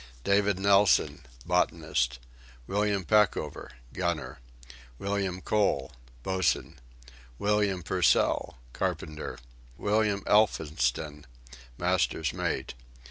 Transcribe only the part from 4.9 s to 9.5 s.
William Cole: Boatswain. William Purcell: Carpenter.